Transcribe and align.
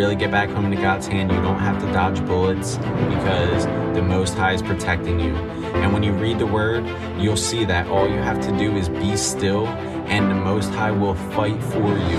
really 0.00 0.16
get 0.16 0.30
back 0.30 0.48
home 0.48 0.64
into 0.64 0.80
God's 0.80 1.06
hand, 1.06 1.30
you 1.30 1.42
don't 1.42 1.58
have 1.58 1.78
to 1.78 1.92
dodge 1.92 2.24
bullets 2.24 2.78
because 2.78 3.66
the 3.94 4.00
Most 4.00 4.32
High 4.32 4.54
is 4.54 4.62
protecting 4.62 5.20
you. 5.20 5.36
And 5.82 5.92
when 5.92 6.02
you 6.02 6.14
read 6.14 6.38
the 6.38 6.46
word, 6.46 6.86
you'll 7.18 7.36
see 7.36 7.66
that 7.66 7.86
all 7.88 8.08
you 8.08 8.16
have 8.16 8.40
to 8.46 8.56
do 8.56 8.74
is 8.78 8.88
be 8.88 9.14
still, 9.14 9.66
and 10.08 10.30
the 10.30 10.34
Most 10.34 10.70
High 10.70 10.90
will 10.90 11.16
fight 11.36 11.62
for 11.64 11.86
you. 11.86 12.18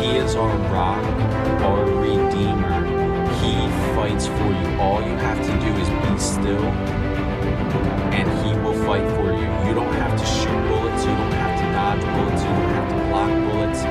He 0.00 0.16
is 0.16 0.36
our 0.36 0.56
rock, 0.72 1.04
our 1.60 1.84
Redeemer. 2.00 2.86
He 3.42 3.54
fights 3.94 4.26
for 4.28 4.48
you. 4.58 4.80
All 4.80 5.02
you 5.02 5.16
have 5.16 5.38
to 5.44 5.52
do 5.60 5.70
is 5.76 5.90
be 5.90 6.18
still, 6.18 6.64
and 8.16 8.26
He 8.40 8.58
will 8.60 8.78
fight 8.86 9.06
for 9.16 9.32
you. 9.34 9.68
You 9.68 9.74
don't 9.74 9.92
have 9.96 10.18
to 10.18 10.24
shoot 10.24 10.68
bullets, 10.68 11.04
you 11.04 11.14
don't 11.14 11.32
have 11.32 11.60
to 11.60 11.66
dodge 11.76 12.00
bullets, 12.16 12.42
you 12.42 12.48
don't 12.48 12.72
have 12.72 12.88
to 12.88 12.96
block 13.10 13.30
bullets. 13.52 13.82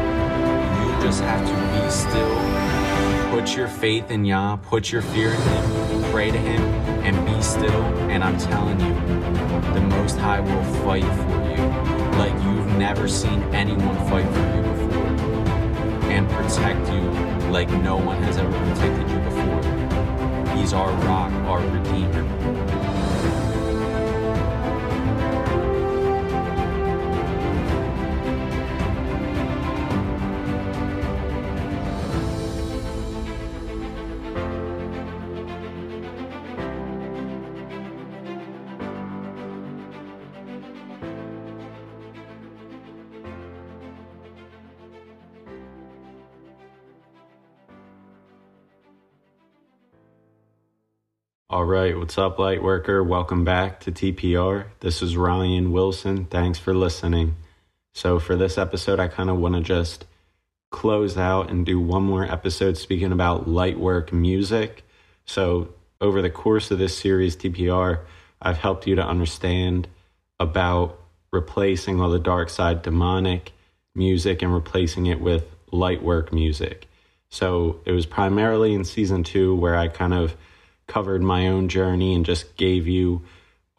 You 0.81 1.03
just 1.05 1.21
have 1.21 1.45
to 1.47 1.53
be 1.53 1.91
still. 1.91 2.74
Put 3.31 3.55
your 3.55 3.67
faith 3.67 4.11
in 4.11 4.25
Yah, 4.25 4.55
put 4.57 4.91
your 4.91 5.01
fear 5.01 5.31
in 5.31 5.41
Him, 5.41 6.11
pray 6.11 6.31
to 6.31 6.37
Him, 6.37 6.61
and 7.03 7.25
be 7.25 7.41
still. 7.41 7.83
And 8.09 8.23
I'm 8.23 8.37
telling 8.37 8.79
you, 8.79 8.93
the 9.73 9.81
Most 9.81 10.17
High 10.17 10.39
will 10.39 10.63
fight 10.83 11.03
for 11.03 11.45
you 11.51 11.95
like 12.17 12.33
you've 12.43 12.67
never 12.77 13.07
seen 13.07 13.43
anyone 13.53 13.95
fight 14.09 14.25
for 14.33 14.55
you 14.55 14.61
before 14.61 15.05
and 16.09 16.29
protect 16.29 16.87
you 16.93 17.01
like 17.51 17.69
no 17.81 17.97
one 17.97 18.21
has 18.23 18.37
ever 18.37 18.51
protected 18.51 19.09
you 19.09 19.19
before. 19.19 20.55
He's 20.55 20.71
our 20.73 20.91
rock, 21.05 21.31
our 21.45 21.59
Redeemer. 21.59 22.23
All 51.55 51.63
right, 51.63 51.97
what's 51.97 52.17
up, 52.17 52.35
Lightworker? 52.35 53.07
Welcome 53.07 53.45
back 53.45 53.79
to 53.79 53.91
TPR. 53.93 54.65
This 54.81 55.01
is 55.01 55.15
Ryan 55.15 55.71
Wilson. 55.71 56.25
Thanks 56.25 56.59
for 56.59 56.73
listening. 56.73 57.37
So, 57.93 58.19
for 58.19 58.35
this 58.35 58.57
episode, 58.57 58.99
I 58.99 59.07
kind 59.07 59.29
of 59.29 59.37
want 59.37 59.55
to 59.55 59.61
just 59.61 60.03
close 60.69 61.17
out 61.17 61.49
and 61.49 61.65
do 61.65 61.79
one 61.79 62.03
more 62.03 62.29
episode 62.29 62.77
speaking 62.77 63.13
about 63.13 63.47
lightwork 63.47 64.11
music. 64.11 64.83
So, 65.23 65.73
over 66.01 66.21
the 66.21 66.29
course 66.29 66.71
of 66.71 66.77
this 66.77 66.97
series, 66.97 67.37
TPR, 67.37 68.01
I've 68.41 68.57
helped 68.57 68.85
you 68.85 68.95
to 68.95 69.07
understand 69.07 69.87
about 70.41 70.99
replacing 71.31 72.01
all 72.01 72.09
the 72.09 72.19
dark 72.19 72.49
side 72.49 72.81
demonic 72.81 73.53
music 73.95 74.41
and 74.41 74.53
replacing 74.53 75.05
it 75.05 75.21
with 75.21 75.45
lightwork 75.71 76.33
music. 76.33 76.89
So, 77.29 77.79
it 77.85 77.93
was 77.93 78.05
primarily 78.05 78.73
in 78.73 78.83
season 78.83 79.23
two 79.23 79.55
where 79.55 79.77
I 79.77 79.87
kind 79.87 80.13
of 80.13 80.35
covered 80.87 81.21
my 81.21 81.47
own 81.47 81.67
journey 81.67 82.13
and 82.13 82.25
just 82.25 82.55
gave 82.57 82.87
you 82.87 83.21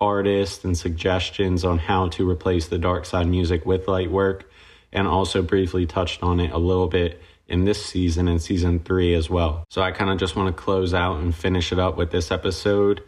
artists 0.00 0.64
and 0.64 0.76
suggestions 0.76 1.64
on 1.64 1.78
how 1.78 2.08
to 2.08 2.28
replace 2.28 2.68
the 2.68 2.78
dark 2.78 3.06
side 3.06 3.26
music 3.26 3.64
with 3.64 3.88
light 3.88 4.10
work 4.10 4.48
and 4.92 5.06
also 5.06 5.42
briefly 5.42 5.86
touched 5.86 6.22
on 6.22 6.40
it 6.40 6.52
a 6.52 6.58
little 6.58 6.88
bit 6.88 7.20
in 7.48 7.64
this 7.64 7.84
season 7.84 8.28
and 8.28 8.42
season 8.42 8.78
three 8.80 9.14
as 9.14 9.30
well. 9.30 9.64
So 9.70 9.82
I 9.82 9.92
kind 9.92 10.10
of 10.10 10.18
just 10.18 10.36
want 10.36 10.54
to 10.54 10.62
close 10.62 10.92
out 10.92 11.20
and 11.20 11.34
finish 11.34 11.72
it 11.72 11.78
up 11.78 11.96
with 11.96 12.10
this 12.10 12.30
episode. 12.30 13.02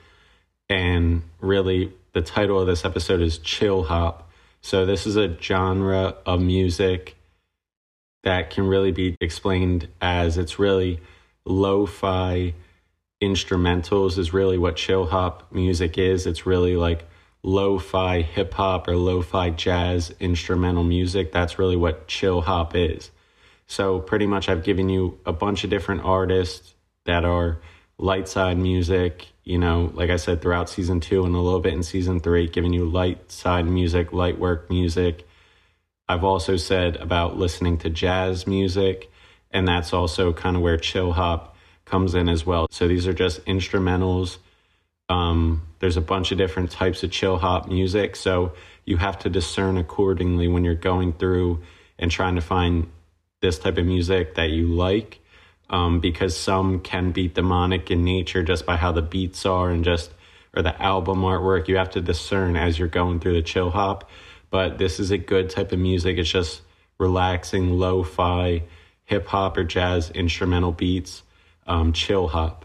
And 0.68 1.22
really, 1.40 1.92
the 2.12 2.22
title 2.22 2.60
of 2.60 2.66
this 2.66 2.84
episode 2.84 3.20
is 3.20 3.38
Chill 3.38 3.84
Hop. 3.84 4.30
So 4.60 4.86
this 4.86 5.06
is 5.06 5.16
a 5.16 5.36
genre 5.40 6.16
of 6.24 6.40
music 6.40 7.16
that 8.22 8.50
can 8.50 8.66
really 8.66 8.92
be 8.92 9.16
explained 9.20 9.88
as 10.00 10.36
it's 10.36 10.58
really 10.58 11.00
lo 11.44 11.86
fi 11.86 12.54
instrumentals 13.20 14.18
is 14.18 14.32
really 14.32 14.58
what 14.58 14.76
chill 14.76 15.06
hop 15.06 15.52
music 15.52 15.98
is. 15.98 16.26
It's 16.26 16.46
really 16.46 16.76
like 16.76 17.04
lo 17.42 17.78
fi 17.78 18.22
hip 18.22 18.54
hop 18.54 18.88
or 18.88 18.96
lo 18.96 19.22
fi 19.22 19.50
jazz 19.50 20.14
instrumental 20.20 20.84
music. 20.84 21.32
That's 21.32 21.58
really 21.58 21.76
what 21.76 22.08
chill 22.08 22.40
hop 22.42 22.74
is. 22.74 23.10
So, 23.66 24.00
pretty 24.00 24.26
much, 24.26 24.48
I've 24.48 24.64
given 24.64 24.88
you 24.88 25.18
a 25.26 25.32
bunch 25.32 25.62
of 25.62 25.70
different 25.70 26.02
artists 26.04 26.74
that 27.04 27.24
are 27.24 27.60
light 27.98 28.28
side 28.28 28.56
music, 28.56 29.26
you 29.44 29.58
know, 29.58 29.90
like 29.94 30.08
I 30.10 30.16
said, 30.16 30.40
throughout 30.40 30.70
season 30.70 31.00
two 31.00 31.24
and 31.24 31.34
a 31.34 31.38
little 31.38 31.60
bit 31.60 31.74
in 31.74 31.82
season 31.82 32.20
three, 32.20 32.48
giving 32.48 32.72
you 32.72 32.86
light 32.86 33.30
side 33.30 33.66
music, 33.66 34.12
light 34.12 34.38
work 34.38 34.70
music. 34.70 35.26
I've 36.08 36.24
also 36.24 36.56
said 36.56 36.96
about 36.96 37.36
listening 37.36 37.76
to 37.78 37.90
jazz 37.90 38.46
music, 38.46 39.10
and 39.50 39.68
that's 39.68 39.92
also 39.92 40.32
kind 40.32 40.56
of 40.56 40.62
where 40.62 40.78
chill 40.78 41.12
hop 41.12 41.56
comes 41.88 42.14
in 42.14 42.28
as 42.28 42.44
well. 42.44 42.66
So 42.70 42.88
these 42.88 43.06
are 43.06 43.12
just 43.12 43.44
instrumentals. 43.46 44.38
Um, 45.08 45.62
there's 45.78 45.96
a 45.96 46.02
bunch 46.02 46.32
of 46.32 46.38
different 46.38 46.70
types 46.70 47.02
of 47.02 47.10
chill 47.10 47.38
hop 47.38 47.68
music. 47.68 48.16
So 48.16 48.52
you 48.84 48.96
have 48.98 49.18
to 49.20 49.30
discern 49.30 49.78
accordingly 49.78 50.48
when 50.48 50.64
you're 50.64 50.74
going 50.74 51.12
through 51.12 51.62
and 51.98 52.10
trying 52.10 52.34
to 52.34 52.40
find 52.40 52.90
this 53.40 53.58
type 53.58 53.78
of 53.78 53.86
music 53.86 54.34
that 54.34 54.50
you 54.50 54.66
like. 54.66 55.20
Um, 55.70 56.00
because 56.00 56.34
some 56.34 56.80
can 56.80 57.12
be 57.12 57.28
demonic 57.28 57.90
in 57.90 58.02
nature 58.02 58.42
just 58.42 58.64
by 58.64 58.76
how 58.76 58.90
the 58.90 59.02
beats 59.02 59.44
are 59.44 59.68
and 59.68 59.84
just 59.84 60.10
or 60.56 60.62
the 60.62 60.80
album 60.82 61.20
artwork. 61.20 61.68
You 61.68 61.76
have 61.76 61.90
to 61.90 62.00
discern 62.00 62.56
as 62.56 62.78
you're 62.78 62.88
going 62.88 63.20
through 63.20 63.34
the 63.34 63.42
chill 63.42 63.70
hop. 63.70 64.08
But 64.50 64.78
this 64.78 64.98
is 64.98 65.10
a 65.10 65.18
good 65.18 65.50
type 65.50 65.72
of 65.72 65.78
music. 65.78 66.16
It's 66.16 66.30
just 66.30 66.62
relaxing, 66.98 67.78
lo 67.78 68.02
fi, 68.02 68.62
hip 69.04 69.26
hop 69.26 69.56
or 69.56 69.64
jazz 69.64 70.10
instrumental 70.10 70.72
beats 70.72 71.22
um, 71.68 71.92
chill 71.92 72.28
hop. 72.28 72.64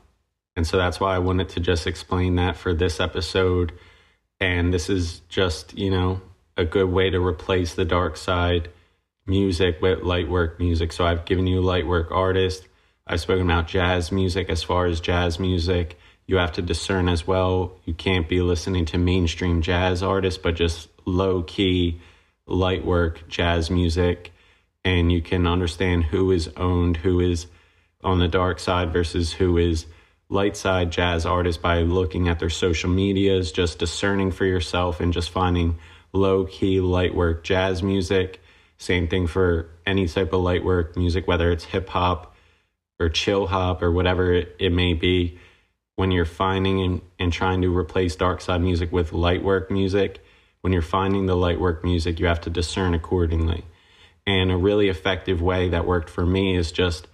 And 0.55 0.65
so 0.65 0.77
that's 0.77 0.99
why 0.99 1.15
I 1.15 1.19
wanted 1.19 1.49
to 1.49 1.59
just 1.59 1.85
explain 1.85 2.35
that 2.35 2.57
for 2.57 2.73
this 2.73 2.99
episode. 2.99 3.73
And 4.39 4.73
this 4.73 4.89
is 4.89 5.21
just, 5.29 5.77
you 5.77 5.91
know, 5.91 6.21
a 6.57 6.65
good 6.65 6.89
way 6.89 7.09
to 7.09 7.23
replace 7.23 7.73
the 7.73 7.85
dark 7.85 8.17
side 8.17 8.69
music 9.25 9.81
with 9.81 10.01
light 10.01 10.29
work 10.29 10.59
music. 10.59 10.91
So 10.91 11.05
I've 11.05 11.25
given 11.25 11.47
you 11.47 11.61
light 11.61 11.87
work 11.87 12.11
artists. 12.11 12.67
I've 13.07 13.21
spoken 13.21 13.49
about 13.49 13.67
jazz 13.67 14.11
music 14.11 14.49
as 14.49 14.63
far 14.63 14.85
as 14.85 14.99
jazz 14.99 15.39
music. 15.39 15.97
You 16.25 16.37
have 16.37 16.53
to 16.53 16.61
discern 16.61 17.09
as 17.09 17.27
well. 17.27 17.79
You 17.83 17.93
can't 17.93 18.29
be 18.29 18.41
listening 18.41 18.85
to 18.85 18.97
mainstream 18.97 19.61
jazz 19.61 20.01
artists, 20.01 20.39
but 20.41 20.55
just 20.55 20.87
low 21.05 21.43
key 21.43 21.99
light 22.45 22.85
work 22.85 23.27
jazz 23.27 23.69
music. 23.69 24.31
And 24.85 25.11
you 25.11 25.21
can 25.21 25.47
understand 25.47 26.05
who 26.05 26.31
is 26.31 26.49
owned, 26.55 26.97
who 26.97 27.19
is 27.19 27.47
on 28.03 28.19
the 28.19 28.27
dark 28.27 28.59
side 28.59 28.91
versus 28.91 29.33
who 29.33 29.57
is 29.57 29.85
light 30.29 30.57
side 30.57 30.91
jazz 30.91 31.25
artist 31.25 31.61
by 31.61 31.81
looking 31.81 32.27
at 32.27 32.39
their 32.39 32.49
social 32.49 32.89
medias, 32.89 33.51
just 33.51 33.79
discerning 33.79 34.31
for 34.31 34.45
yourself 34.45 34.99
and 34.99 35.13
just 35.13 35.29
finding 35.29 35.77
low 36.11 36.45
key 36.45 36.79
light 36.79 37.15
work 37.15 37.43
jazz 37.43 37.83
music. 37.83 38.41
Same 38.77 39.07
thing 39.07 39.27
for 39.27 39.69
any 39.85 40.07
type 40.07 40.33
of 40.33 40.41
light 40.41 40.63
work 40.63 40.97
music, 40.97 41.27
whether 41.27 41.51
it's 41.51 41.65
hip 41.65 41.89
hop 41.89 42.35
or 42.99 43.09
chill 43.09 43.47
hop 43.47 43.81
or 43.81 43.91
whatever 43.91 44.33
it, 44.33 44.55
it 44.59 44.71
may 44.71 44.93
be. 44.93 45.39
When 45.95 46.11
you're 46.11 46.25
finding 46.25 46.81
and, 46.81 47.01
and 47.19 47.31
trying 47.31 47.61
to 47.61 47.75
replace 47.75 48.15
dark 48.15 48.41
side 48.41 48.61
music 48.61 48.91
with 48.91 49.13
light 49.13 49.43
work 49.43 49.69
music, 49.69 50.23
when 50.61 50.73
you're 50.73 50.81
finding 50.81 51.27
the 51.27 51.35
light 51.35 51.59
work 51.59 51.83
music, 51.83 52.19
you 52.19 52.25
have 52.25 52.41
to 52.41 52.49
discern 52.49 52.93
accordingly. 52.93 53.63
And 54.25 54.51
a 54.51 54.57
really 54.57 54.89
effective 54.89 55.41
way 55.41 55.69
that 55.69 55.85
worked 55.85 56.09
for 56.09 56.25
me 56.25 56.55
is 56.55 56.71
just 56.71 57.07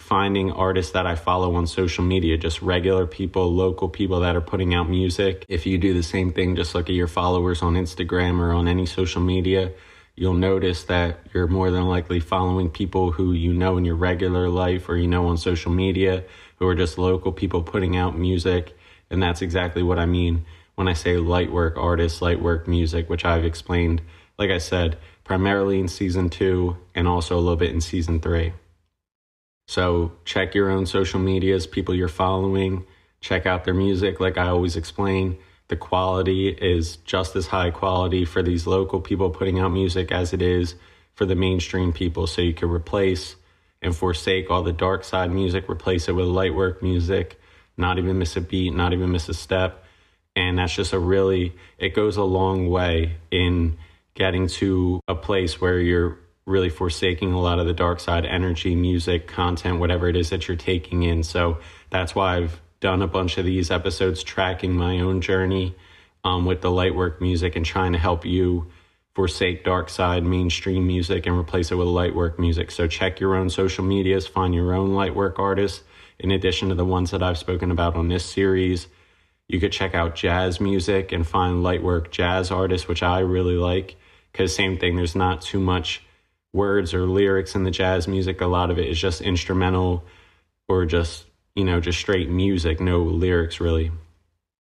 finding 0.00 0.50
artists 0.50 0.92
that 0.92 1.06
I 1.06 1.14
follow 1.14 1.54
on 1.54 1.66
social 1.66 2.02
media, 2.02 2.38
just 2.38 2.62
regular 2.62 3.06
people, 3.06 3.54
local 3.54 3.88
people 3.88 4.20
that 4.20 4.34
are 4.34 4.40
putting 4.40 4.74
out 4.74 4.88
music. 4.88 5.44
If 5.46 5.66
you 5.66 5.76
do 5.76 5.92
the 5.92 6.02
same 6.02 6.32
thing, 6.32 6.56
just 6.56 6.74
look 6.74 6.88
at 6.88 6.94
your 6.94 7.06
followers 7.06 7.62
on 7.62 7.74
Instagram 7.74 8.40
or 8.40 8.52
on 8.52 8.66
any 8.66 8.86
social 8.86 9.20
media, 9.20 9.72
you'll 10.16 10.34
notice 10.34 10.84
that 10.84 11.18
you're 11.32 11.46
more 11.46 11.70
than 11.70 11.86
likely 11.86 12.18
following 12.18 12.70
people 12.70 13.12
who 13.12 13.34
you 13.34 13.52
know 13.52 13.76
in 13.76 13.84
your 13.84 13.94
regular 13.94 14.48
life 14.48 14.88
or 14.88 14.96
you 14.96 15.06
know 15.06 15.26
on 15.26 15.36
social 15.36 15.70
media 15.70 16.24
who 16.56 16.66
are 16.66 16.74
just 16.74 16.96
local 16.98 17.30
people 17.30 17.62
putting 17.62 17.94
out 17.94 18.18
music. 18.18 18.76
And 19.10 19.22
that's 19.22 19.42
exactly 19.42 19.82
what 19.82 19.98
I 19.98 20.06
mean 20.06 20.46
when 20.76 20.88
I 20.88 20.94
say 20.94 21.18
light 21.18 21.52
work 21.52 21.76
artists, 21.76 22.22
light 22.22 22.40
work 22.40 22.66
music, 22.66 23.10
which 23.10 23.26
I've 23.26 23.44
explained, 23.44 24.00
like 24.38 24.50
I 24.50 24.58
said, 24.58 24.96
primarily 25.24 25.78
in 25.78 25.88
season 25.88 26.30
two 26.30 26.78
and 26.94 27.06
also 27.06 27.36
a 27.36 27.40
little 27.40 27.54
bit 27.54 27.70
in 27.70 27.82
season 27.82 28.18
three. 28.18 28.54
So 29.70 30.10
check 30.24 30.56
your 30.56 30.68
own 30.68 30.84
social 30.84 31.20
medias, 31.20 31.64
people 31.64 31.94
you're 31.94 32.08
following, 32.08 32.86
check 33.20 33.46
out 33.46 33.64
their 33.64 33.72
music. 33.72 34.18
Like 34.18 34.36
I 34.36 34.48
always 34.48 34.74
explain, 34.74 35.38
the 35.68 35.76
quality 35.76 36.48
is 36.48 36.96
just 36.96 37.36
as 37.36 37.46
high 37.46 37.70
quality 37.70 38.24
for 38.24 38.42
these 38.42 38.66
local 38.66 39.00
people 39.00 39.30
putting 39.30 39.60
out 39.60 39.68
music 39.68 40.10
as 40.10 40.32
it 40.32 40.42
is 40.42 40.74
for 41.14 41.24
the 41.24 41.36
mainstream 41.36 41.92
people. 41.92 42.26
So 42.26 42.42
you 42.42 42.52
can 42.52 42.68
replace 42.68 43.36
and 43.80 43.94
forsake 43.94 44.50
all 44.50 44.64
the 44.64 44.72
dark 44.72 45.04
side 45.04 45.30
music, 45.30 45.70
replace 45.70 46.08
it 46.08 46.16
with 46.16 46.26
light 46.26 46.52
work 46.56 46.82
music, 46.82 47.40
not 47.76 47.96
even 47.96 48.18
miss 48.18 48.36
a 48.36 48.40
beat, 48.40 48.74
not 48.74 48.92
even 48.92 49.12
miss 49.12 49.28
a 49.28 49.34
step. 49.34 49.84
And 50.34 50.58
that's 50.58 50.74
just 50.74 50.92
a 50.92 50.98
really, 50.98 51.54
it 51.78 51.94
goes 51.94 52.16
a 52.16 52.24
long 52.24 52.68
way 52.68 53.18
in 53.30 53.78
getting 54.14 54.48
to 54.48 55.00
a 55.06 55.14
place 55.14 55.60
where 55.60 55.78
you're 55.78 56.18
really 56.50 56.68
forsaking 56.68 57.32
a 57.32 57.40
lot 57.40 57.58
of 57.58 57.66
the 57.66 57.72
dark 57.72 58.00
side 58.00 58.26
energy, 58.26 58.74
music, 58.74 59.26
content, 59.26 59.80
whatever 59.80 60.08
it 60.08 60.16
is 60.16 60.30
that 60.30 60.48
you're 60.48 60.56
taking 60.56 61.02
in. 61.02 61.22
So 61.22 61.58
that's 61.90 62.14
why 62.14 62.36
I've 62.36 62.60
done 62.80 63.02
a 63.02 63.06
bunch 63.06 63.38
of 63.38 63.44
these 63.44 63.70
episodes 63.70 64.22
tracking 64.22 64.74
my 64.74 65.00
own 65.00 65.20
journey 65.20 65.74
um, 66.24 66.44
with 66.44 66.60
the 66.60 66.68
lightwork 66.68 67.20
music 67.20 67.56
and 67.56 67.64
trying 67.64 67.92
to 67.92 67.98
help 67.98 68.24
you 68.24 68.70
forsake 69.14 69.64
dark 69.64 69.88
side 69.88 70.24
mainstream 70.24 70.86
music 70.86 71.26
and 71.26 71.36
replace 71.36 71.70
it 71.70 71.74
with 71.74 71.88
lightwork 71.88 72.38
music. 72.38 72.70
So 72.70 72.86
check 72.86 73.20
your 73.20 73.34
own 73.34 73.50
social 73.50 73.84
medias, 73.84 74.26
find 74.26 74.54
your 74.54 74.74
own 74.74 74.90
lightwork 74.90 75.38
artists 75.38 75.82
in 76.18 76.30
addition 76.30 76.68
to 76.68 76.74
the 76.74 76.84
ones 76.84 77.10
that 77.10 77.22
I've 77.22 77.38
spoken 77.38 77.70
about 77.70 77.96
on 77.96 78.08
this 78.08 78.24
series. 78.24 78.86
You 79.48 79.58
could 79.58 79.72
check 79.72 79.94
out 79.94 80.14
jazz 80.14 80.60
music 80.60 81.12
and 81.12 81.26
find 81.26 81.64
lightwork 81.64 82.10
jazz 82.10 82.50
artists, 82.50 82.86
which 82.86 83.02
I 83.02 83.20
really 83.20 83.56
like. 83.56 83.96
Because, 84.30 84.54
same 84.54 84.78
thing, 84.78 84.94
there's 84.94 85.16
not 85.16 85.42
too 85.42 85.58
much 85.58 86.02
words 86.52 86.94
or 86.94 87.06
lyrics 87.06 87.54
in 87.54 87.64
the 87.64 87.70
jazz 87.70 88.08
music. 88.08 88.40
A 88.40 88.46
lot 88.46 88.70
of 88.70 88.78
it 88.78 88.88
is 88.88 88.98
just 88.98 89.20
instrumental 89.20 90.04
or 90.68 90.86
just, 90.86 91.26
you 91.54 91.64
know, 91.64 91.80
just 91.80 91.98
straight 91.98 92.28
music, 92.28 92.80
no 92.80 93.02
lyrics 93.02 93.60
really. 93.60 93.92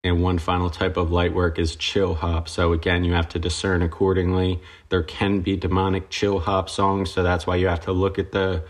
And 0.04 0.24
one 0.24 0.40
final 0.40 0.70
type 0.70 0.96
of 0.96 1.12
light 1.12 1.34
work 1.34 1.60
is 1.60 1.76
chill 1.76 2.16
hop. 2.16 2.48
So 2.48 2.72
again, 2.72 3.04
you 3.04 3.14
have 3.14 3.28
to 3.30 3.40
discern 3.40 3.82
accordingly. 3.82 4.62
There 4.88 5.04
can 5.04 5.42
be 5.42 5.58
demonic 5.58 6.10
chill 6.10 6.40
hop 6.40 6.70
songs, 6.70 7.12
so 7.12 7.22
that's 7.22 7.46
why 7.46 7.58
you 7.58 7.68
have 7.68 7.82
to 7.82 7.92
look 7.92 8.18
at 8.18 8.32
the 8.32 8.64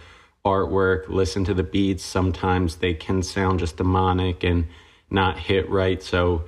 artwork, 0.44 1.08
listen 1.08 1.44
to 1.46 1.54
the 1.54 1.64
beats. 1.64 2.04
Sometimes 2.04 2.78
they 2.78 2.96
can 2.96 3.22
sound 3.22 3.60
just 3.60 3.78
demonic 3.78 4.44
and 4.44 4.68
not 5.12 5.38
hit 5.38 5.70
right, 5.70 6.02
so 6.02 6.46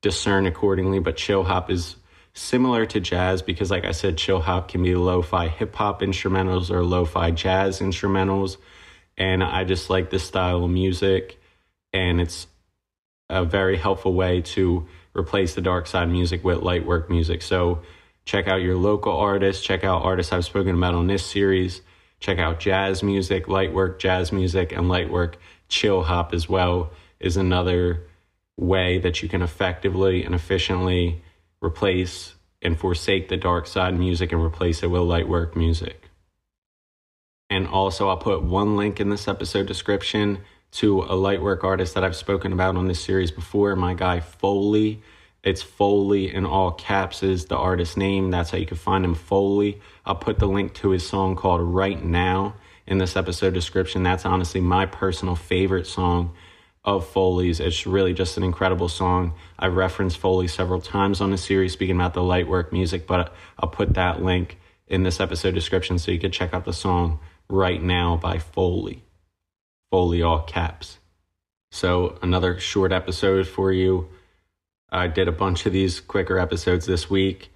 discern 0.00 0.46
accordingly. 0.46 0.98
But 0.98 1.16
chill 1.16 1.44
hop 1.44 1.70
is 1.70 1.94
similar 2.38 2.86
to 2.86 3.00
jazz 3.00 3.42
because, 3.42 3.70
like 3.70 3.84
I 3.84 3.90
said, 3.90 4.16
chill 4.16 4.40
hop 4.40 4.68
can 4.68 4.82
be 4.82 4.94
lo 4.94 5.22
fi 5.22 5.48
hip 5.48 5.74
hop 5.74 6.00
instrumentals 6.00 6.70
or 6.70 6.84
lo 6.84 7.04
fi 7.04 7.30
jazz 7.30 7.80
instrumentals. 7.80 8.56
And 9.16 9.42
I 9.42 9.64
just 9.64 9.90
like 9.90 10.10
this 10.10 10.22
style 10.22 10.64
of 10.64 10.70
music, 10.70 11.40
and 11.92 12.20
it's 12.20 12.46
a 13.28 13.44
very 13.44 13.76
helpful 13.76 14.14
way 14.14 14.42
to 14.42 14.86
replace 15.14 15.54
the 15.54 15.60
dark 15.60 15.86
side 15.86 16.08
music 16.08 16.44
with 16.44 16.62
light 16.62 16.86
work 16.86 17.10
music. 17.10 17.42
So 17.42 17.82
check 18.24 18.46
out 18.46 18.62
your 18.62 18.76
local 18.76 19.16
artists, 19.16 19.64
check 19.64 19.82
out 19.82 20.04
artists 20.04 20.32
I've 20.32 20.44
spoken 20.44 20.76
about 20.76 20.94
on 20.94 21.08
this 21.08 21.26
series, 21.26 21.82
check 22.20 22.38
out 22.38 22.60
jazz 22.60 23.02
music, 23.02 23.48
light 23.48 23.72
work 23.72 23.98
jazz 23.98 24.32
music, 24.32 24.70
and 24.70 24.88
light 24.88 25.10
work 25.10 25.38
chill 25.68 26.04
hop 26.04 26.32
as 26.32 26.48
well 26.48 26.92
is 27.18 27.36
another 27.36 28.06
way 28.56 28.98
that 28.98 29.22
you 29.22 29.28
can 29.28 29.42
effectively 29.42 30.24
and 30.24 30.34
efficiently 30.34 31.22
replace 31.62 32.34
and 32.62 32.78
forsake 32.78 33.28
the 33.28 33.36
dark 33.36 33.66
side 33.66 33.98
music 33.98 34.32
and 34.32 34.42
replace 34.42 34.82
it 34.82 34.88
with 34.88 35.02
light 35.02 35.28
work 35.28 35.56
music. 35.56 36.10
And 37.50 37.66
also, 37.66 38.08
I'll 38.08 38.18
put 38.18 38.42
one 38.42 38.76
link 38.76 39.00
in 39.00 39.08
this 39.08 39.26
episode 39.26 39.66
description 39.66 40.40
to 40.72 41.02
a 41.02 41.14
light 41.14 41.42
work 41.42 41.64
artist 41.64 41.94
that 41.94 42.04
I've 42.04 42.16
spoken 42.16 42.52
about 42.52 42.76
on 42.76 42.88
this 42.88 43.02
series 43.02 43.30
before, 43.30 43.74
my 43.74 43.94
guy 43.94 44.20
Foley. 44.20 45.02
It's 45.42 45.62
Foley 45.62 46.34
in 46.34 46.44
all 46.44 46.72
caps 46.72 47.22
is 47.22 47.46
the 47.46 47.56
artist 47.56 47.96
name. 47.96 48.30
That's 48.30 48.50
how 48.50 48.58
you 48.58 48.66
can 48.66 48.76
find 48.76 49.04
him, 49.04 49.14
Foley. 49.14 49.80
I'll 50.04 50.16
put 50.16 50.38
the 50.38 50.48
link 50.48 50.74
to 50.74 50.90
his 50.90 51.08
song 51.08 51.36
called 51.36 51.62
Right 51.62 52.04
Now 52.04 52.56
in 52.86 52.98
this 52.98 53.16
episode 53.16 53.54
description. 53.54 54.02
That's 54.02 54.26
honestly 54.26 54.60
my 54.60 54.84
personal 54.84 55.36
favorite 55.36 55.86
song 55.86 56.34
of 56.96 57.06
Foley's. 57.06 57.60
It's 57.60 57.86
really 57.86 58.14
just 58.14 58.36
an 58.36 58.42
incredible 58.42 58.88
song. 58.88 59.34
I've 59.58 59.76
referenced 59.76 60.18
Foley 60.18 60.48
several 60.48 60.80
times 60.80 61.20
on 61.20 61.30
the 61.30 61.38
series 61.38 61.72
speaking 61.72 61.96
about 61.96 62.14
the 62.14 62.20
lightwork 62.20 62.72
music, 62.72 63.06
but 63.06 63.32
I'll 63.58 63.68
put 63.68 63.94
that 63.94 64.22
link 64.22 64.58
in 64.86 65.02
this 65.02 65.20
episode 65.20 65.54
description 65.54 65.98
so 65.98 66.10
you 66.10 66.18
can 66.18 66.32
check 66.32 66.54
out 66.54 66.64
the 66.64 66.72
song 66.72 67.20
Right 67.50 67.82
Now 67.82 68.16
by 68.16 68.38
Foley. 68.38 69.02
Foley 69.90 70.22
all 70.22 70.42
caps. 70.42 70.98
So, 71.70 72.18
another 72.22 72.58
short 72.58 72.92
episode 72.92 73.46
for 73.46 73.70
you. 73.70 74.08
I 74.90 75.06
did 75.08 75.28
a 75.28 75.32
bunch 75.32 75.66
of 75.66 75.74
these 75.74 76.00
quicker 76.00 76.38
episodes 76.38 76.86
this 76.86 77.10
week, 77.10 77.50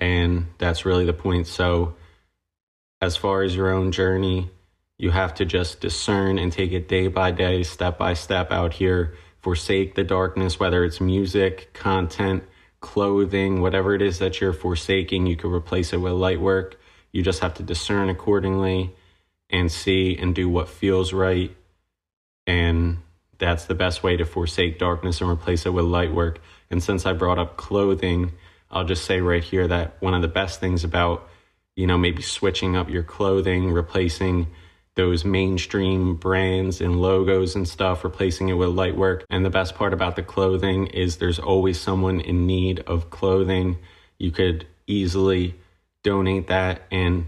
and 0.00 0.48
that's 0.58 0.84
really 0.84 1.04
the 1.04 1.12
point. 1.12 1.46
So, 1.46 1.94
as 3.00 3.16
far 3.16 3.42
as 3.42 3.54
your 3.54 3.72
own 3.72 3.92
journey, 3.92 4.50
you 4.98 5.10
have 5.10 5.34
to 5.34 5.44
just 5.44 5.80
discern 5.80 6.38
and 6.38 6.52
take 6.52 6.72
it 6.72 6.88
day 6.88 7.08
by 7.08 7.30
day, 7.30 7.62
step 7.62 7.98
by 7.98 8.14
step 8.14 8.50
out 8.50 8.74
here. 8.74 9.16
Forsake 9.40 9.94
the 9.94 10.04
darkness, 10.04 10.58
whether 10.58 10.84
it's 10.84 11.00
music, 11.00 11.72
content, 11.74 12.44
clothing, 12.80 13.60
whatever 13.60 13.94
it 13.94 14.00
is 14.00 14.18
that 14.18 14.40
you're 14.40 14.54
forsaking, 14.54 15.26
you 15.26 15.36
can 15.36 15.50
replace 15.50 15.92
it 15.92 15.98
with 15.98 16.12
light 16.14 16.40
work. 16.40 16.80
You 17.12 17.22
just 17.22 17.40
have 17.40 17.54
to 17.54 17.62
discern 17.62 18.08
accordingly 18.08 18.94
and 19.50 19.70
see 19.70 20.16
and 20.16 20.34
do 20.34 20.48
what 20.48 20.68
feels 20.68 21.12
right 21.12 21.54
and 22.46 22.98
that's 23.38 23.64
the 23.64 23.74
best 23.74 24.02
way 24.02 24.16
to 24.16 24.24
forsake 24.24 24.78
darkness 24.78 25.20
and 25.20 25.30
replace 25.30 25.66
it 25.66 25.70
with 25.70 25.84
light 25.84 26.12
work. 26.12 26.40
And 26.70 26.82
since 26.82 27.06
I 27.06 27.12
brought 27.12 27.38
up 27.38 27.56
clothing, 27.56 28.32
I'll 28.70 28.84
just 28.84 29.04
say 29.04 29.20
right 29.20 29.42
here 29.42 29.66
that 29.68 29.96
one 30.00 30.14
of 30.14 30.22
the 30.22 30.28
best 30.28 30.60
things 30.60 30.84
about, 30.84 31.28
you 31.76 31.86
know, 31.86 31.98
maybe 31.98 32.22
switching 32.22 32.76
up 32.76 32.88
your 32.88 33.02
clothing, 33.02 33.72
replacing 33.72 34.48
those 34.96 35.24
mainstream 35.24 36.14
brands 36.14 36.80
and 36.80 37.00
logos 37.00 37.56
and 37.56 37.66
stuff, 37.66 38.04
replacing 38.04 38.48
it 38.48 38.54
with 38.54 38.68
light 38.68 38.96
work. 38.96 39.24
And 39.28 39.44
the 39.44 39.50
best 39.50 39.74
part 39.74 39.92
about 39.92 40.16
the 40.16 40.22
clothing 40.22 40.86
is 40.88 41.16
there's 41.16 41.38
always 41.38 41.80
someone 41.80 42.20
in 42.20 42.46
need 42.46 42.80
of 42.80 43.10
clothing. 43.10 43.78
You 44.18 44.30
could 44.30 44.66
easily 44.86 45.56
donate 46.02 46.46
that. 46.46 46.82
And 46.90 47.26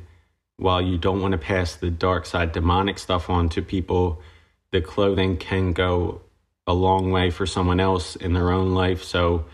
while 0.58 0.80
you 0.80 0.96
don't 0.96 1.20
want 1.20 1.32
to 1.32 1.38
pass 1.38 1.74
the 1.74 1.90
dark 1.90 2.26
side 2.26 2.52
demonic 2.52 2.98
stuff 2.98 3.28
on 3.28 3.48
to 3.50 3.62
people, 3.62 4.22
the 4.70 4.80
clothing 4.80 5.36
can 5.36 5.72
go 5.72 6.22
a 6.66 6.74
long 6.74 7.10
way 7.10 7.30
for 7.30 7.46
someone 7.46 7.80
else 7.80 8.16
in 8.16 8.32
their 8.32 8.50
own 8.50 8.74
life. 8.74 9.02
So, 9.02 9.44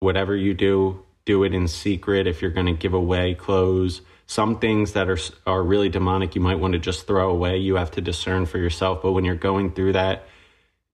whatever 0.00 0.36
you 0.36 0.54
do, 0.54 1.04
do 1.24 1.44
it 1.44 1.54
in 1.54 1.68
secret. 1.68 2.26
If 2.26 2.42
you're 2.42 2.50
going 2.50 2.66
to 2.66 2.72
give 2.72 2.94
away 2.94 3.34
clothes, 3.34 4.02
some 4.32 4.58
things 4.58 4.92
that 4.92 5.10
are 5.10 5.18
are 5.46 5.62
really 5.62 5.90
demonic, 5.90 6.34
you 6.34 6.40
might 6.40 6.58
want 6.58 6.72
to 6.72 6.78
just 6.78 7.06
throw 7.06 7.30
away. 7.30 7.58
You 7.58 7.76
have 7.76 7.90
to 7.92 8.00
discern 8.00 8.46
for 8.46 8.58
yourself. 8.58 9.02
But 9.02 9.12
when 9.12 9.24
you're 9.24 9.34
going 9.34 9.72
through 9.72 9.92
that, 9.92 10.26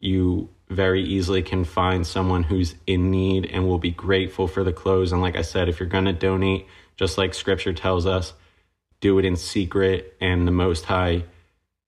you 0.00 0.48
very 0.68 1.02
easily 1.04 1.42
can 1.42 1.64
find 1.64 2.06
someone 2.06 2.42
who's 2.42 2.74
in 2.86 3.10
need 3.10 3.46
and 3.46 3.68
will 3.68 3.78
be 3.78 3.92
grateful 3.92 4.48
for 4.48 4.64
the 4.64 4.72
clothes. 4.72 5.12
And 5.12 5.22
like 5.22 5.36
I 5.36 5.42
said, 5.42 5.68
if 5.68 5.78
you're 5.78 5.88
going 5.88 6.06
to 6.06 6.12
donate, 6.12 6.66
just 6.96 7.16
like 7.16 7.32
Scripture 7.32 7.72
tells 7.72 8.06
us, 8.06 8.34
do 9.00 9.18
it 9.20 9.24
in 9.24 9.36
secret, 9.36 10.16
and 10.20 10.46
the 10.46 10.52
Most 10.52 10.86
High 10.86 11.24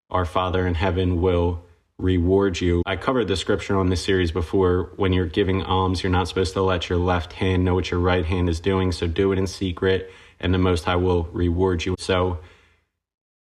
our 0.08 0.24
Father 0.24 0.66
in 0.66 0.74
heaven 0.74 1.20
will 1.20 1.64
reward 1.98 2.60
you. 2.60 2.82
I 2.86 2.96
covered 2.96 3.28
the 3.28 3.36
scripture 3.36 3.76
on 3.76 3.90
this 3.90 4.02
series 4.02 4.32
before. 4.32 4.90
When 4.96 5.12
you're 5.12 5.26
giving 5.26 5.62
alms, 5.62 6.02
you're 6.02 6.10
not 6.10 6.28
supposed 6.28 6.54
to 6.54 6.62
let 6.62 6.88
your 6.88 6.98
left 6.98 7.34
hand 7.34 7.64
know 7.64 7.74
what 7.74 7.90
your 7.90 8.00
right 8.00 8.24
hand 8.24 8.48
is 8.48 8.60
doing. 8.60 8.92
So 8.92 9.06
do 9.06 9.32
it 9.32 9.38
in 9.38 9.46
secret, 9.46 10.10
and 10.40 10.52
the 10.54 10.58
Most 10.58 10.84
High 10.84 10.96
will 10.96 11.24
reward 11.32 11.84
you. 11.84 11.96
So, 11.98 12.38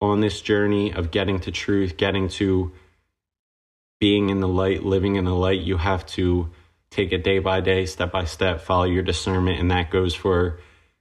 on 0.00 0.20
this 0.20 0.40
journey 0.40 0.92
of 0.92 1.10
getting 1.10 1.40
to 1.40 1.50
truth, 1.50 1.96
getting 1.96 2.28
to 2.28 2.72
being 4.00 4.30
in 4.30 4.40
the 4.40 4.48
light, 4.48 4.82
living 4.82 5.14
in 5.16 5.24
the 5.24 5.34
light, 5.34 5.60
you 5.60 5.76
have 5.76 6.04
to 6.06 6.50
take 6.90 7.12
it 7.12 7.22
day 7.22 7.38
by 7.38 7.60
day, 7.60 7.86
step 7.86 8.10
by 8.12 8.24
step, 8.24 8.60
follow 8.60 8.84
your 8.84 9.02
discernment. 9.02 9.60
And 9.60 9.70
that 9.70 9.90
goes 9.90 10.14
for 10.14 10.58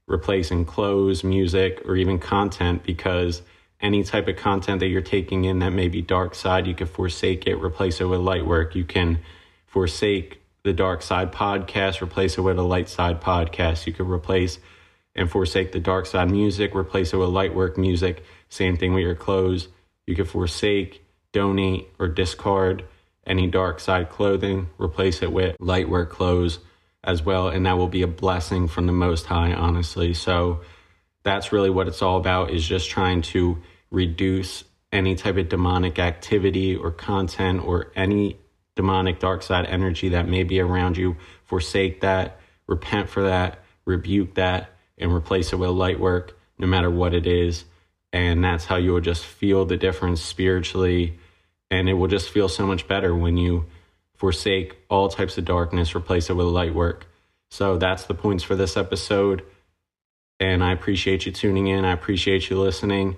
replacing 0.08 0.66
clothes, 0.66 1.24
music, 1.24 1.82
or 1.86 1.96
even 1.96 2.20
content 2.20 2.84
because 2.84 3.42
any 3.82 4.04
type 4.04 4.28
of 4.28 4.36
content 4.36 4.80
that 4.80 4.88
you're 4.88 5.02
taking 5.02 5.46
in 5.46 5.60
that 5.60 5.72
may 5.72 5.88
be 5.88 6.02
dark 6.02 6.36
side, 6.36 6.68
you 6.68 6.76
can 6.76 6.88
forsake 6.88 7.48
it, 7.48 7.56
replace 7.56 8.00
it 8.00 8.06
with 8.06 8.20
light 8.20 8.46
work. 8.46 8.76
You 8.76 8.86
can 8.86 9.20
forsake 9.66 10.42
the 10.64 10.74
dark 10.74 11.02
side 11.02 11.32
podcast, 11.32 12.02
replace 12.02 12.38
it 12.38 12.42
with 12.42 12.60
a 12.60 12.64
light 12.64 12.88
side 12.88 13.20
podcast. 13.20 13.88
You 13.88 13.94
could 13.94 14.10
replace 14.10 14.60
and 15.16 15.30
forsake 15.30 15.72
the 15.72 15.80
dark 15.80 16.06
side 16.06 16.32
music, 16.32 16.74
replace 16.74 17.14
it 17.14 17.18
with 17.18 17.30
light 17.30 17.54
work 17.54 17.78
music. 17.78 18.24
Same 18.50 18.78
thing 18.78 18.94
with 18.94 19.04
your 19.04 19.16
clothes. 19.16 19.68
You 20.08 20.16
could 20.16 20.30
forsake, 20.30 21.06
donate, 21.32 21.90
or 22.00 22.08
discard 22.08 22.86
any 23.26 23.48
dark 23.48 23.80
side 23.80 24.10
clothing, 24.10 24.70
replace 24.78 25.22
it 25.22 25.32
with 25.32 25.56
light 25.60 25.90
work 25.90 26.10
clothes 26.10 26.60
as 27.04 27.24
well. 27.24 27.50
And 27.50 27.66
that 27.66 27.78
will 27.78 27.88
be 27.88 28.02
a 28.02 28.08
blessing 28.08 28.68
from 28.68 28.88
the 28.88 28.94
Most 28.94 29.26
High, 29.28 29.54
honestly. 29.54 30.14
So 30.14 30.62
that's 31.24 31.52
really 31.52 31.70
what 31.70 31.88
it's 31.88 32.02
all 32.02 32.18
about 32.18 32.52
is 32.52 32.66
just 32.66 32.90
trying 32.90 33.22
to 33.22 33.58
reduce 33.92 34.64
any 34.92 35.16
type 35.16 35.38
of 35.38 35.50
demonic 35.50 36.00
activity 36.00 36.76
or 36.76 36.92
content 36.92 37.64
or 37.64 37.92
any 37.96 38.38
demonic 38.76 39.20
dark 39.20 39.44
side 39.44 39.66
energy 39.66 40.10
that 40.10 40.28
may 40.28 40.44
be 40.44 40.60
around 40.60 40.98
you. 40.98 41.16
Forsake 41.44 42.02
that, 42.02 42.40
repent 42.68 43.10
for 43.10 43.24
that, 43.24 43.60
rebuke 43.86 44.36
that, 44.36 44.72
and 45.02 45.14
replace 45.14 45.52
it 45.52 45.58
with 45.58 45.72
light 45.72 46.00
work, 46.00 46.38
no 46.58 46.68
matter 46.68 46.90
what 46.90 47.14
it 47.14 47.28
is. 47.28 47.66
And 48.14 48.44
that's 48.44 48.66
how 48.66 48.76
you 48.76 48.94
will 48.94 49.02
just 49.02 49.26
feel 49.26 49.66
the 49.66 49.78
difference 49.78 50.22
spiritually. 50.22 51.18
And 51.70 51.90
it 51.90 51.94
will 51.94 52.08
just 52.08 52.30
feel 52.30 52.50
so 52.50 52.68
much 52.68 52.88
better 52.88 53.16
when 53.16 53.38
you 53.38 53.66
forsake 54.16 54.78
all 54.90 55.10
types 55.10 55.38
of 55.38 55.46
darkness, 55.46 55.96
replace 55.96 56.30
it 56.30 56.34
with 56.34 56.46
light 56.48 56.76
work. 56.76 57.08
So 57.50 57.78
that's 57.78 58.06
the 58.06 58.14
points 58.14 58.44
for 58.44 58.56
this 58.56 58.78
episode. 58.78 59.44
And 60.40 60.64
I 60.64 60.72
appreciate 60.72 61.26
you 61.26 61.32
tuning 61.32 61.68
in. 61.68 61.86
I 61.86 61.92
appreciate 61.92 62.50
you 62.50 62.60
listening. 62.60 63.18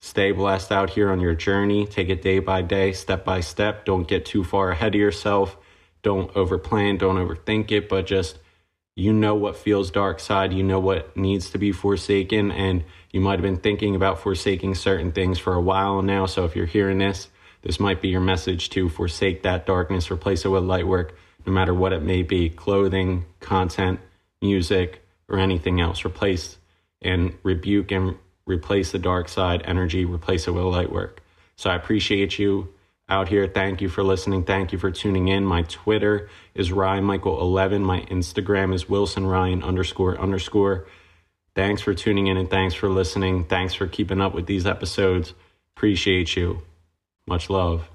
Stay 0.00 0.32
blessed 0.32 0.70
out 0.70 0.90
here 0.90 1.10
on 1.10 1.20
your 1.20 1.34
journey. 1.34 1.86
Take 1.86 2.10
it 2.10 2.20
day 2.20 2.38
by 2.38 2.60
day, 2.60 2.92
step 2.92 3.24
by 3.24 3.40
step. 3.40 3.86
Don't 3.86 4.06
get 4.06 4.26
too 4.26 4.44
far 4.44 4.70
ahead 4.70 4.94
of 4.94 5.00
yourself. 5.00 5.56
Don't 6.02 6.32
overplan, 6.34 6.98
don't 6.98 7.16
overthink 7.16 7.72
it, 7.72 7.88
but 7.88 8.04
just 8.04 8.38
you 8.96 9.12
know 9.12 9.34
what 9.34 9.56
feels 9.56 9.90
dark 9.90 10.20
side, 10.20 10.52
you 10.52 10.62
know 10.62 10.78
what 10.78 11.16
needs 11.16 11.50
to 11.50 11.58
be 11.58 11.72
forsaken, 11.72 12.52
and 12.52 12.84
you 13.10 13.20
might 13.20 13.32
have 13.32 13.42
been 13.42 13.58
thinking 13.58 13.96
about 13.96 14.20
forsaking 14.20 14.74
certain 14.74 15.12
things 15.12 15.38
for 15.38 15.54
a 15.54 15.60
while 15.60 16.02
now. 16.02 16.26
So 16.26 16.44
if 16.44 16.54
you're 16.54 16.66
hearing 16.66 16.98
this, 16.98 17.28
this 17.62 17.80
might 17.80 18.00
be 18.00 18.08
your 18.08 18.20
message 18.20 18.70
to 18.70 18.88
forsake 18.88 19.42
that 19.42 19.66
darkness, 19.66 20.10
replace 20.10 20.44
it 20.44 20.48
with 20.48 20.64
light 20.64 20.86
work, 20.86 21.16
no 21.46 21.52
matter 21.52 21.74
what 21.74 21.92
it 21.92 22.02
may 22.02 22.22
be 22.22 22.50
clothing, 22.50 23.24
content, 23.40 24.00
music, 24.40 25.02
or 25.28 25.38
anything 25.38 25.80
else. 25.80 26.04
Replace 26.04 26.58
and 27.02 27.34
rebuke 27.42 27.90
and 27.90 28.16
replace 28.46 28.92
the 28.92 28.98
dark 28.98 29.28
side 29.28 29.62
energy, 29.64 30.04
replace 30.04 30.46
it 30.46 30.52
with 30.52 30.64
light 30.64 30.92
work. 30.92 31.22
So 31.56 31.70
I 31.70 31.76
appreciate 31.76 32.38
you 32.38 32.73
out 33.14 33.28
here. 33.28 33.46
Thank 33.46 33.80
you 33.80 33.88
for 33.88 34.02
listening. 34.02 34.42
Thank 34.42 34.72
you 34.72 34.78
for 34.78 34.90
tuning 34.90 35.28
in. 35.28 35.44
My 35.44 35.62
Twitter 35.62 36.28
is 36.52 36.72
Ryan 36.72 37.04
Michael 37.04 37.40
11. 37.40 37.82
My 37.84 38.00
Instagram 38.02 38.74
is 38.74 38.88
Wilson 38.88 39.24
Ryan 39.24 39.62
underscore 39.62 40.20
underscore. 40.20 40.86
Thanks 41.54 41.80
for 41.80 41.94
tuning 41.94 42.26
in 42.26 42.36
and 42.36 42.50
thanks 42.50 42.74
for 42.74 42.88
listening. 42.88 43.44
Thanks 43.44 43.72
for 43.72 43.86
keeping 43.86 44.20
up 44.20 44.34
with 44.34 44.46
these 44.46 44.66
episodes. 44.66 45.32
Appreciate 45.76 46.34
you. 46.34 46.62
Much 47.26 47.48
love. 47.48 47.93